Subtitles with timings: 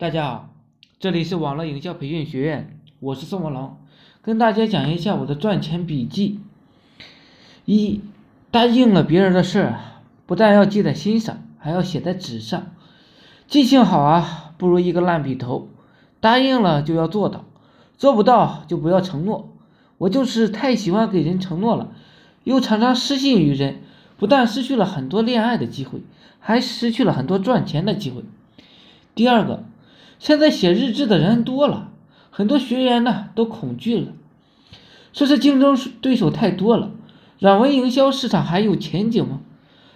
[0.00, 0.50] 大家好，
[1.00, 3.78] 这里是网络营销培训学院，我是宋文龙，
[4.22, 6.38] 跟大家讲一下我的赚钱笔记。
[7.64, 8.00] 一，
[8.52, 9.74] 答应了别人的事，
[10.24, 12.68] 不但要记在心上，还要写在纸上。
[13.48, 15.66] 记性好啊，不如一个烂笔头。
[16.20, 17.44] 答应了就要做到，
[17.96, 19.52] 做不到就不要承诺。
[19.98, 21.88] 我就是太喜欢给人承诺了，
[22.44, 23.82] 又常常失信于人，
[24.16, 26.02] 不但失去了很多恋爱的机会，
[26.38, 28.22] 还失去了很多赚钱的机会。
[29.16, 29.64] 第二个。
[30.18, 31.90] 现在写日志的人多了，
[32.30, 34.12] 很多学员呢都恐惧了，
[35.12, 36.90] 说是竞争对手太多了，
[37.38, 39.40] 软文营销市场还有前景吗？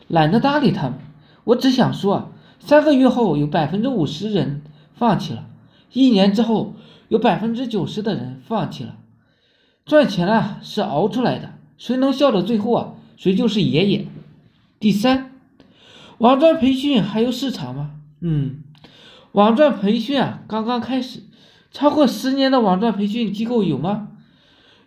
[0.09, 0.98] 懒得搭理他们。
[1.45, 4.62] 我只想说，三个月后有百分之五十人
[4.95, 5.47] 放弃了，
[5.93, 6.75] 一年之后
[7.09, 8.97] 有百分之九十的人放弃了。
[9.84, 14.07] 赚钱啊是熬出来的，谁能笑到最后啊，谁就是爷爷。
[14.79, 15.33] 第三，
[16.19, 17.91] 网站培训还有市场吗？
[18.20, 18.62] 嗯。
[19.33, 21.21] 网赚培训啊，刚刚开始，
[21.71, 24.09] 超过十年的网赚培训机构有吗？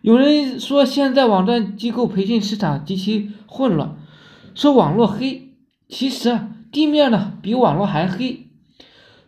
[0.02, 3.97] 有人说现在网赚机构培训市场极其混乱，
[4.53, 5.56] 说网络黑，
[5.89, 8.45] 其实啊，地面呢比网络还黑。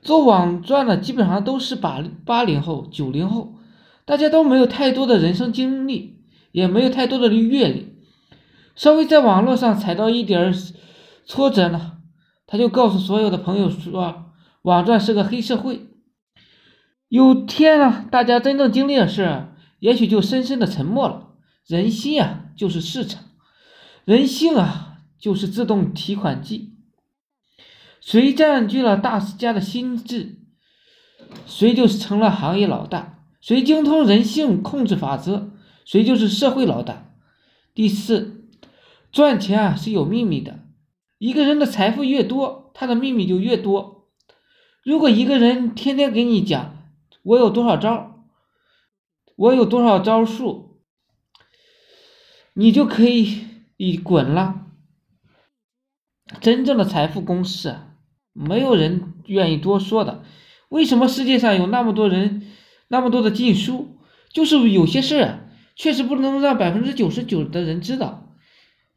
[0.04, 3.56] 做网赚的基本上都是八八零后、九零后，
[4.06, 6.20] 大家都没有太多的人生经历，
[6.52, 7.96] 也没有太多的阅历，
[8.76, 10.54] 稍微在网络上踩到一点
[11.26, 11.94] 挫折呢，
[12.46, 14.26] 他就告诉所有的朋友说。
[14.68, 15.88] 网赚是个黑社会，
[17.08, 19.48] 有天啊，大家真正经历的事，
[19.80, 21.36] 也许就深深的沉默了。
[21.66, 23.22] 人心啊，就是市场；
[24.04, 26.74] 人性啊，就是自动提款机。
[28.02, 30.36] 谁占据了大家的心智，
[31.46, 35.52] 谁就成了行业老大；谁精通人性控制法则，
[35.86, 37.14] 谁就是社会老大。
[37.74, 38.50] 第四，
[39.14, 40.60] 赚钱啊是有秘密的，
[41.20, 43.96] 一个人的财富越多，他的秘密就越多。
[44.88, 46.78] 如果一个人天天给你讲
[47.22, 48.24] 我有多少招，
[49.36, 50.78] 我有多少招数，
[52.54, 53.38] 你就可以
[53.76, 54.62] 你滚了。
[56.40, 57.76] 真正的财富公式，
[58.32, 60.24] 没有人愿意多说的。
[60.70, 62.48] 为什么世界上有那么多人，
[62.88, 63.98] 那么多的禁书？
[64.30, 65.40] 就是有些事
[65.76, 68.30] 确实不能让百分之九十九的人知道。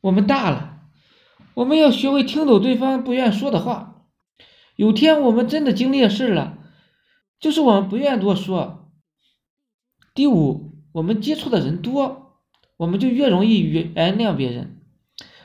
[0.02, 0.82] 我们大了，
[1.54, 3.99] 我们要学会听懂对方不愿说的话。
[4.80, 6.56] 有天我们真的经历了事了，
[7.38, 8.90] 就是我们不愿多说。
[10.14, 12.38] 第五，我们接触的人多，
[12.78, 14.80] 我们就越容易原谅别人。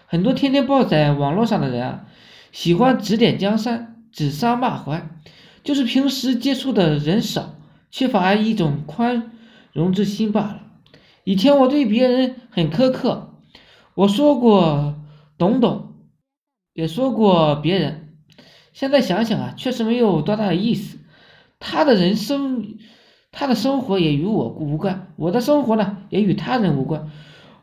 [0.06, 2.06] 很多天天报在网络上的人啊，
[2.53, 5.19] 喜欢指点江山、指桑骂槐，
[5.66, 7.56] 就是平时接触的人少，
[7.91, 9.34] 缺乏一种宽
[9.73, 10.62] 容之心罢了。
[11.25, 13.34] 以前我对别人很苛刻，
[13.96, 14.96] 我说过
[15.38, 15.94] 懂懂，
[16.72, 18.05] 也说过别人。
[18.75, 20.97] 现在想想啊，确实没有多大的意思。
[21.59, 22.75] 他的人生，
[23.31, 27.09] 他的生活也与我无关，我的生活呢也与他人无关。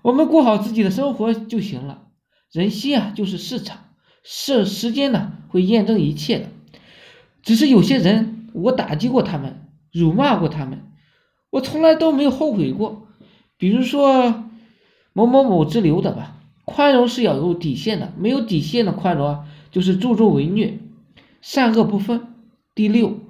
[0.01, 2.05] 我们过好自己的生活就行了。
[2.51, 3.91] 人心啊，就是市场，
[4.25, 6.47] 是时间呢会验证一切的。
[7.43, 10.93] 只是有些人，我打击过他们，辱骂过他们，
[11.51, 13.07] 我从来都没有后悔过。
[13.59, 14.45] 比如说
[15.13, 20.79] 某某某之流的吧，宽容是要有底线的，没有底线的宽容啊，就是助纣为虐。
[21.43, 22.29] 善恶不分。
[22.75, 23.21] 第六，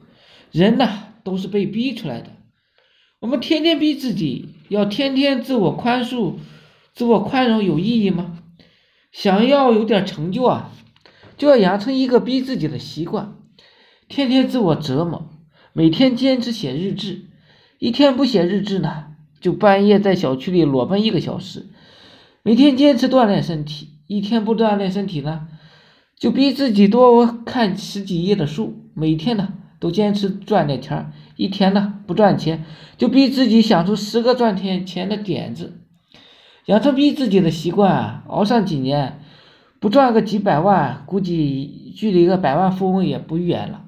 [0.53, 2.29] 人呐都是被逼出来的。
[3.19, 6.35] 我们天天逼自己，要天天自我宽恕、
[6.93, 8.39] 自我宽容，有意义吗？
[9.11, 10.71] 想要有点成就啊，
[11.37, 13.35] 就要养成一个逼自己的习惯，
[14.09, 15.29] 天天自我折磨，
[15.73, 17.27] 每天坚持写日志。
[17.79, 19.07] 一天不写日志呢，
[19.41, 21.67] 就半夜在小区里裸奔一个小时。
[22.43, 25.49] 每天坚持锻炼身体，一天不锻炼身体呢？
[26.23, 32.65] 就逼自己多看十几页的书，每天呢都坚持赚点钱一天呢不赚钱，
[32.97, 35.81] 就逼自己想出十个赚钱钱的点子，
[36.67, 39.19] 养成逼自己的习惯，熬上几年，
[39.81, 43.87] 不赚个几百万，估计距离个百万富翁也不远了。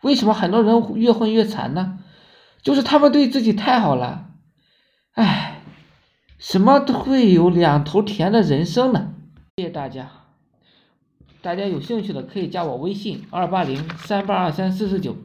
[0.00, 1.98] 为什么很多人越混越惨呢？
[2.62, 4.28] 就是他们对自己太好了。
[5.12, 5.60] 唉，
[6.38, 9.12] 什么都会有两头甜的人生呢？
[9.58, 10.25] 谢谢大家。
[11.46, 15.16] 大家有兴趣的可以加我微信二八零三八二三四四九。